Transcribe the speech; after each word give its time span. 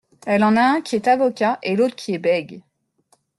elle 0.25 0.43
en 0.43 0.57
a 0.57 0.63
un 0.77 0.81
qui 0.81 0.95
est 0.95 1.07
avocat 1.07 1.59
et 1.61 1.75
l'autre 1.75 1.93
qui 1.95 2.11
est 2.15 2.17
bègue… 2.17 2.63